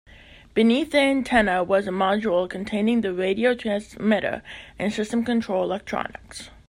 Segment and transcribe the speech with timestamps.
[0.55, 4.41] Beneath the antenna was a module containing the radio transmitter
[4.79, 6.49] and system control electronics.